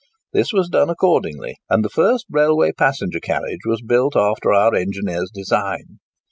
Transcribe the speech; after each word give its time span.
This 0.33 0.51
was 0.51 0.67
done 0.67 0.89
accordingly; 0.89 1.57
and 1.69 1.85
the 1.85 1.89
first 1.89 2.25
railway 2.27 2.71
passenger 2.71 3.19
carriage 3.19 3.59
was 3.67 3.83
built 3.83 4.15
after 4.15 4.51
our 4.51 4.73
engineer's 4.73 5.29
design. 5.31 5.99